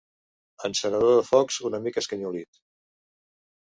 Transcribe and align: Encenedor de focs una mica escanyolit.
Encenedor 0.69 1.13
de 1.19 1.27
focs 1.29 1.61
una 1.71 1.83
mica 1.87 2.05
escanyolit. 2.07 2.63